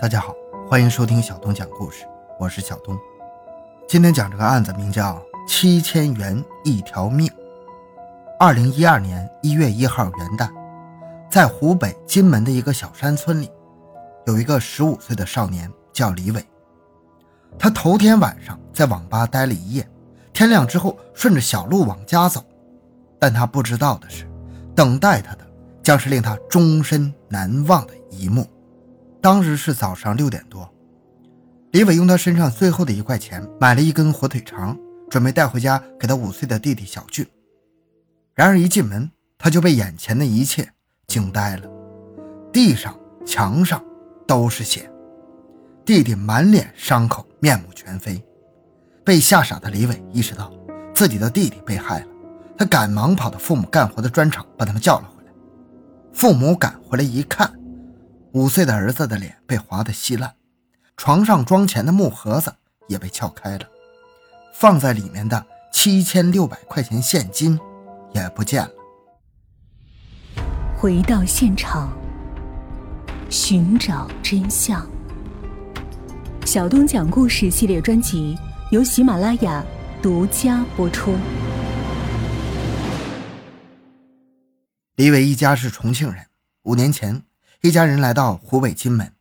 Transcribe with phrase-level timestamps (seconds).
[0.00, 0.34] 大家好，
[0.66, 2.06] 欢迎收听小东讲故事，
[2.38, 2.98] 我是小东。
[3.86, 7.30] 今天讲这个案子名叫“七千元一条命”。
[8.40, 10.50] 二零一二年一月一号元旦，
[11.30, 13.50] 在湖北荆门的一个小山村里，
[14.24, 16.42] 有一个十五岁的少年叫李伟。
[17.58, 19.86] 他头天晚上在网吧待了一夜，
[20.32, 22.42] 天亮之后顺着小路往家走，
[23.18, 24.26] 但他不知道的是，
[24.74, 25.46] 等待他的
[25.82, 28.46] 将是令他终身难忘的一幕。
[29.22, 30.66] 当时是早上六点多，
[31.72, 34.74] 李伟用他身上最后的一块钱买了一根火腿肠，
[35.10, 37.26] 准备带回家给他五岁的弟弟小俊。
[38.34, 40.66] 然而一进门，他就被眼前的一切
[41.06, 41.68] 惊呆了。
[42.50, 43.84] 地上、墙上
[44.26, 44.90] 都是血，
[45.84, 48.22] 弟弟满脸伤口，面目全非。
[49.04, 50.50] 被吓傻的李伟意识到
[50.94, 52.06] 自己的弟弟被害了，
[52.56, 55.32] 他赶忙跑到父母干活的砖厂，把他们叫了回来。
[56.14, 57.52] 父母赶回来一看。
[58.32, 60.32] 五岁的儿子的脸被划得稀烂，
[60.96, 62.54] 床上装钱的木盒子
[62.86, 63.66] 也被撬开了，
[64.54, 67.58] 放在里面的七千六百块钱现金
[68.14, 68.70] 也不见了。
[70.76, 71.92] 回到现场，
[73.28, 74.88] 寻找真相。
[76.46, 78.38] 小东讲故事系列专辑
[78.70, 79.64] 由喜马拉雅
[80.00, 81.16] 独家播出。
[84.94, 86.26] 李伟一家是重庆人，
[86.62, 87.24] 五年前。
[87.62, 89.14] 一家人来到湖北荆门，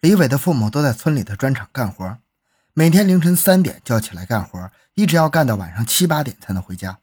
[0.00, 2.18] 李伟的父母都在村里的砖厂干活，
[2.72, 6.98] 每天凌晨三点就要起来干活，一直要干到晚上七八点才能回家。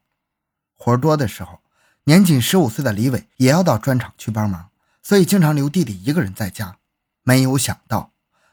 [0.75, 1.61] 活多的时候，
[2.03, 6.77] 年仅十五岁的李伟也要到砖厂去帮忙，所以经常留弟弟一个人在家。
[7.23, 8.11] 没有想到，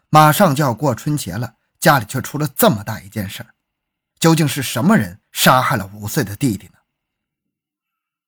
[0.08, 3.56] 马上就要过春节了，家里却出了这么大一件事儿。
[4.20, 6.74] 究竟是什么人杀害了五岁的弟弟呢？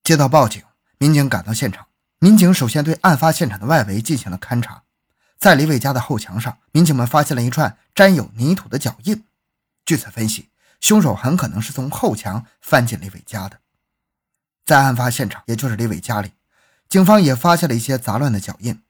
[0.03, 0.61] 接到报警，
[0.99, 1.87] 民警赶到现场。
[2.23, 4.85] 民警首先对案发现场的外围进行了勘查，
[5.41, 9.25] 在李伟家的后墙上，民警们发现了一串沾有泥土的脚印。
[9.85, 10.49] 据此分析，
[10.81, 13.59] 凶手很可能是从后墙翻进李伟家的。
[14.65, 16.31] 在案发现场，也就是李伟家里，
[16.89, 18.81] 警方也发现了一些杂乱的脚印，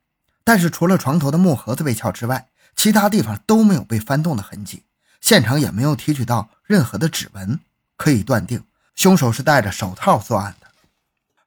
[0.43, 4.83] 但是除了床头的木盒子被撬之外，其他地方都没有被翻动的痕迹，
[5.19, 7.59] 现场也没有提取到任何的指纹，
[7.97, 10.67] 可以断定凶手是戴着手套作案的。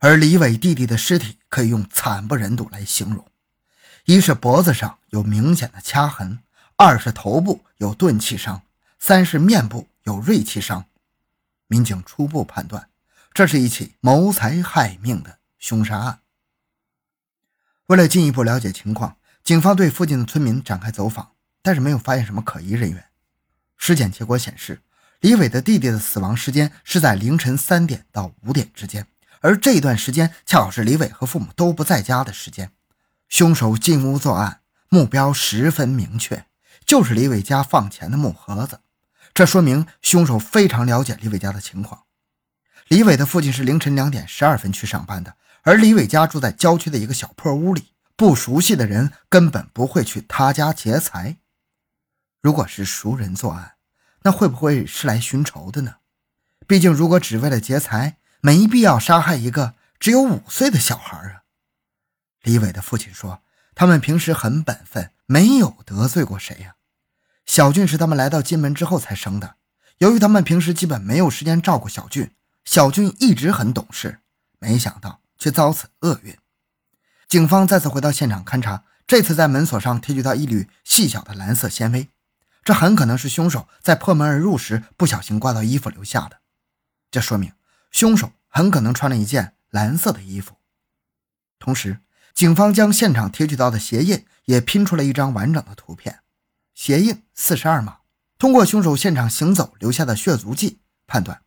[0.01, 3.27] 而李伟弟弟的尸体可以用惨不忍睹来形容：
[4.05, 6.41] 一是脖子上有明显的掐痕，
[6.77, 8.63] 二是头部有钝器伤，
[8.99, 10.87] 三是面部有锐器伤。
[11.69, 12.89] 民警初步判断，
[13.33, 16.21] 这是一起谋财害命的凶杀案。
[17.87, 21.33] 为了进一步了解情况，警方对附近的村民展开走访，
[21.63, 23.05] 但是没有发现什么可疑人员。
[23.77, 24.81] 尸检结果显示，
[25.21, 29.07] 李伟的弟弟的死亡时间是在凌晨三点到五点之间。
[29.41, 32.73] 而这段时间恰好是李伟和父母都不在家的时间，
[33.29, 36.47] 凶手进屋作案，目标十分明确，
[36.85, 38.81] 就是李伟家放钱的木盒子。
[39.35, 42.05] 这说明凶手非常了解李伟家的情况。
[42.89, 51.37] 李伟的父亲是凌晨两点十二分去上班的，而李伟家住在郊区的一个小破屋里，不熟悉的人根本不会去他家劫财。
[52.41, 53.73] 如果是熟人作案，
[54.23, 55.97] 那会不会是来寻仇的呢？
[56.67, 61.43] 毕竟，如果只为了劫财，没必要杀害一个只有五岁的小孩啊！
[62.43, 63.43] 李伟的父亲说
[63.75, 66.77] ：“他们平时很本分，没有得罪过谁呀。
[67.45, 69.57] 小俊是他们来到金门之后才生的。
[69.99, 72.31] 由于他们平时基本没有时间照顾小俊，
[72.65, 74.21] 小俊一直很懂事，
[74.61, 76.39] 没想到却遭此厄运。”
[77.27, 82.11] 警方再次回到现场勘查，这次在门锁上提取到一缕细小的蓝色纤维，
[82.63, 86.39] 这很可能是凶手在破门而入时不小心挂到衣服留下的。
[87.11, 87.51] 这说明
[87.91, 88.33] 凶手。
[88.49, 90.57] 很可能穿了一件蓝色的衣服。
[91.59, 91.99] 同时，
[92.33, 96.21] 警方将现场提取到的鞋印也拼出了一张完整的图片，
[96.75, 97.99] 鞋印四十二码。
[98.39, 101.43] 通过凶手现场行走留下的血足迹判断，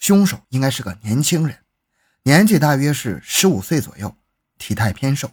[0.00, 1.58] 凶手应该是个年轻人，
[2.24, 4.16] 年纪大约是十五岁左右，
[4.58, 5.30] 体态偏瘦。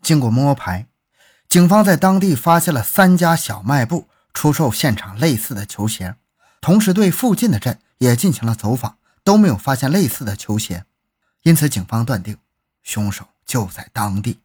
[0.00, 0.86] 经过摸排，
[1.50, 6.16] 警方在当地发现了三家小卖部出售现场类似的球鞋，
[6.62, 8.96] 同时对附近的镇也进行了走访。
[9.24, 10.84] 都没有发现类似的球鞋，
[11.42, 12.36] 因此警方断定
[12.82, 14.40] 凶手就在当地。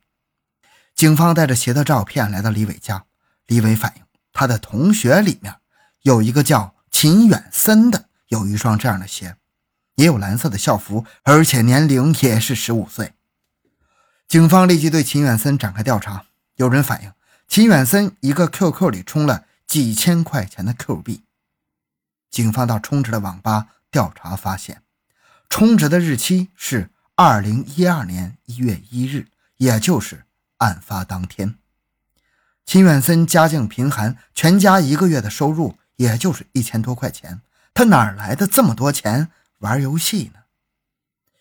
[0.96, 3.06] 警方带着鞋的照片来到李伟家，
[3.46, 4.04] 李伟反映
[4.34, 5.56] 他的同学里面
[6.02, 9.36] 有一个叫秦远森的，有一双这样的鞋，
[9.96, 13.14] 也有蓝色的校服，而且年龄也是十五岁。
[14.28, 16.26] 警方立即对秦远森展开调查，
[16.56, 17.14] 有人反映
[17.48, 21.24] 秦远森一个 QQ 里充了几千块钱的 Q 币。
[22.30, 23.68] 警方到充值的网吧。
[23.92, 24.82] 调查发现，
[25.50, 30.26] 充值的日期是二零一二年一月一日，也就是
[30.58, 31.56] 案发当天。
[32.66, 37.42] 秦远森家境贫寒，全家一个月的收入也就是一千多块钱，
[37.74, 39.30] 他哪来的这么多钱
[39.60, 40.42] 玩游戏呢？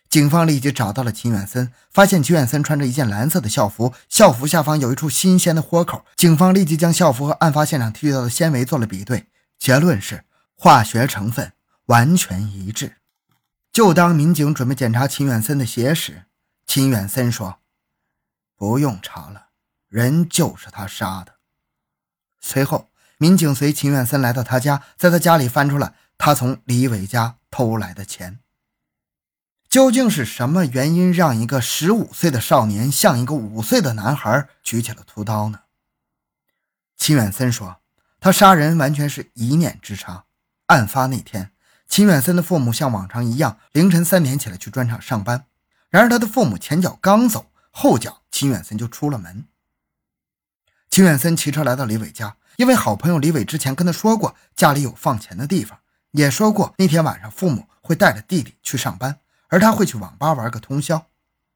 [0.09, 6.07] 警方立即找到了秦远森，发现秦远森穿着一件蓝色的校服，校服下方有一处新鲜的豁口。
[6.15, 9.27] 警方立即将校服和案发现场提取到的纤维做了比对，
[9.59, 11.53] 结论是化学成分
[11.87, 12.99] 完全一致。
[13.73, 16.27] 就当民警准备检查秦远森的鞋时，
[16.67, 17.61] 秦远森说
[18.57, 19.49] ：“不用查了，
[19.89, 21.35] 人就是他杀的。”
[22.41, 28.41] 随后，民警随秦远森来到他家，在他家里翻出了他从李伟家偷来的钱。
[29.69, 35.61] 究竟是什么原因让一个十五岁的少年像一个五岁的男孩举起了屠刀呢？
[36.97, 37.83] 秦远森说
[38.21, 40.25] ：“他杀人完全是一念之差。
[40.67, 41.53] 案发那天，
[41.89, 45.47] 秦远森的父母像往常一样凌晨三点起来去砖厂上班。
[45.89, 49.45] 然而他的父母前脚刚走，后脚秦远森就出了门。
[50.91, 55.79] 秦远森骑车来到李伟家，因为好朋友李伟之前跟他说过家里有放钱的地方，
[56.13, 61.07] 也说过那天晚上父母会带着弟弟去上班。”而他会去网吧玩个通宵，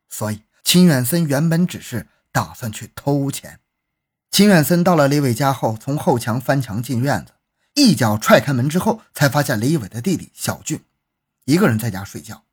[0.09, 3.59] 所以秦远森原本只是打算去偷钱。
[4.31, 7.32] 秦远森到了李伟家后，从后墙翻墙进院子，
[7.75, 10.84] 一脚踹开门之后，才发现李伟的弟弟小俊
[11.44, 12.44] 一个人在家睡觉。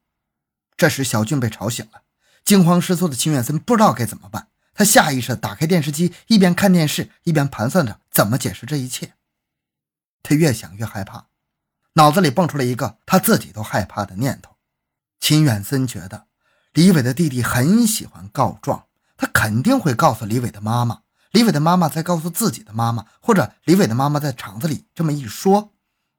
[0.75, 2.03] 这时，小俊被吵醒了，
[2.45, 9.15] 惊慌失措的秦远森不知道该怎么办，他下意识打开电视机，一边看电视，一边盘算着怎么解释这一切。
[10.21, 11.27] 他越想越害怕，
[11.93, 14.55] 脑子里蹦出了一个他自己都害怕的念头。
[15.19, 16.27] 秦远森觉得
[16.73, 18.85] 李伟的弟弟很喜欢告状，
[19.17, 21.01] 他肯定会告诉李伟的妈妈，
[21.31, 25.73] 李伟的妈妈在告诉自己的妈妈，或者李伟的妈妈在厂子里这么一说，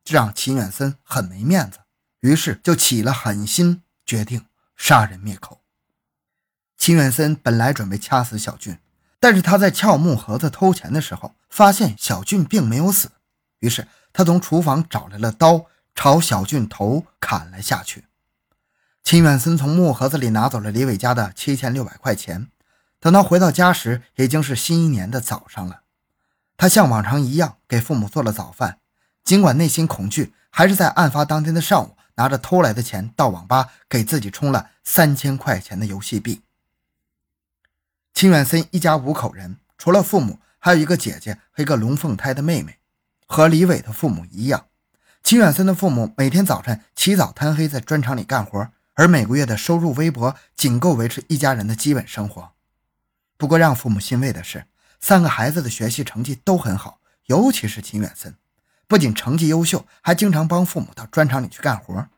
[0.05, 1.79] 这让秦远森很没面子，
[2.21, 4.45] 于是就起了狠心，决定
[4.77, 5.63] 杀人灭口。
[6.77, 8.79] 秦远森本来准备掐死小俊，
[9.19, 13.11] 但是他在撬木盒子偷钱的时候，发现小俊并没有死，
[13.61, 18.05] 于是他从厨房找来了刀，朝小俊头砍了下去。
[19.03, 22.49] 秦远森从木盒子里拿走了李伟家的七千六百块钱。
[23.01, 25.83] 等他回到家时，已经是新一年的早上了。
[26.57, 28.79] 他像往常一样给父母做了早饭，
[29.23, 36.43] 尽管内心恐惧，还是在案发当天的上午拿着偷来的钱到网吧给自己充了三千块钱的游戏币。
[38.13, 42.79] 秦远森一家五口人，除了父母，还有一个姐姐和一个龙凤胎的妹妹，
[43.27, 44.67] 和李伟的父母一样。
[45.23, 48.71] 秦远森的父母每天早晨起早贪黑在砖厂里干活。
[48.95, 52.51] 而每个月的收入微薄，仅够维持一家人的基本生活。
[53.39, 54.67] 不过，让父母欣慰的是，
[55.01, 58.37] 三个孩子的学习成绩都很好，尤其是秦远森，
[58.87, 62.09] 不仅成绩优秀，还经常帮父母到砖厂里去干活。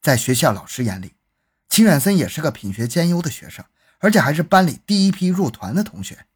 [0.00, 1.14] 在学校老师眼里，
[1.68, 3.64] 秦远森也是个品学兼优的学生，
[3.98, 6.26] 而且还是班里第一批入团的同学。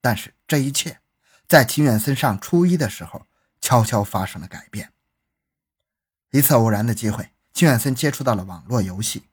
[0.00, 1.00] 但是，这一切
[1.48, 3.26] 在秦远森上初一的时候
[3.60, 4.92] 悄悄发生了改变。
[6.30, 7.30] 一次偶然的机会。
[7.52, 9.24] 秦远森接触到了网络游戏。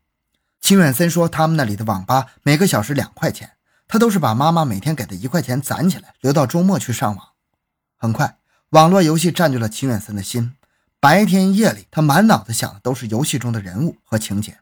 [0.60, 3.57] 秦远森说，他们那里的网吧每个小时两块钱，
[3.88, 7.30] 他都是把妈妈每天给的一块钱攒起来，留到周末去上网。
[7.96, 8.38] 很快，
[8.70, 10.56] 网络游戏占据了秦远森的心，
[11.00, 14.60] 白天夜里，他满脑子想的都是游戏中的人物和情节。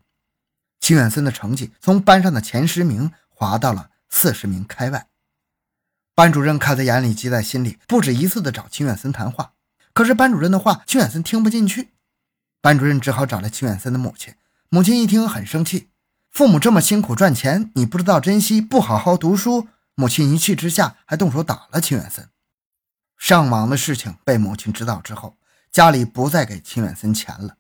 [0.79, 5.07] 秦远森的成绩从班上的前十名滑到了四十名开外。
[6.13, 9.53] 班主任看在眼里，记在心里，不止一次的找秦远森谈话，
[9.93, 11.89] 可是班主任的话，秦远森听不进去。
[12.61, 14.33] 班主任只好找来秦远森的母亲。
[14.69, 15.89] 母亲一听很生气，
[16.35, 19.69] 父母这么辛苦赚钱，你不知道珍惜，不好好读书。
[19.95, 22.27] 母亲一气之下还动手打了秦远森。
[23.17, 25.37] 上网的事情被母亲知道之后，
[25.71, 27.55] 家里不再给秦远森钱了。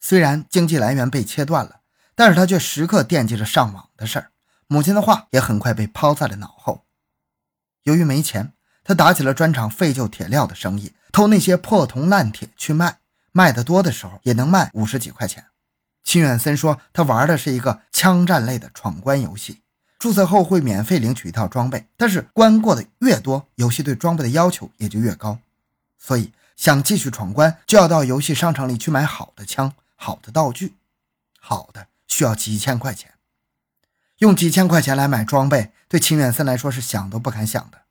[0.00, 1.82] 虽然经济来源被切断了，
[2.16, 4.32] 但是他却时刻惦记着上网的事儿。
[4.66, 6.84] 母亲的话也很快被抛在了脑后。
[7.84, 12.98] 由于没钱，他打起了砖厂废旧铁料的生意，偷那些破铜烂铁去卖。
[13.30, 15.46] 卖的多的时候也能卖五十几块钱。
[16.02, 19.60] 秦远森说，他玩的是一个枪战类的闯关游戏，
[19.98, 25.38] 注册后会免费领取一套装备，但是关过的越多，游戏对装备的要求也就越高。
[25.98, 30.74] 所以想继续闯关，就要到游戏商场里去买好的枪、好的道具，
[31.38, 33.12] 好的需要几千块钱。
[34.18, 37.82] 用几千块钱来买装备，对秦远森来说是想都不敢想的。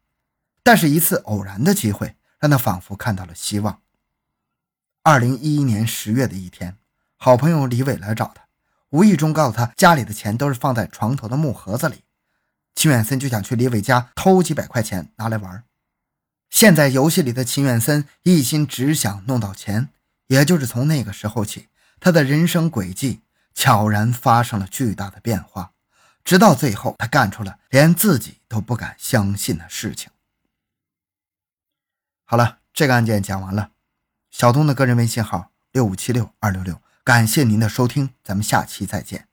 [0.61, 3.81] 但是，一次偶然的机会让他仿佛看到了希望。
[5.01, 6.77] 二零一一年十月的一天，
[7.21, 8.47] 好朋友李伟来找他，
[8.91, 12.05] 无意中告诉他家里的钱都是放在床头的木盒子里。
[12.75, 15.65] 秦远森就想去李伟家偷几百块钱拿来玩。
[16.49, 19.89] 现在游戏里的秦远森一心只想弄到钱，
[20.27, 21.67] 也就是从那个时候起，
[21.99, 23.19] 他的人生轨迹
[23.53, 25.73] 悄然发生了巨大的变化，
[26.23, 30.09] 直到最后，他干出了连自己都不敢相信的事情。
[32.23, 33.71] 好了，这个案件讲完了。
[34.31, 39.28] 小东的个人微信号六五七六二六六，感谢您的收听，咱们下期再见。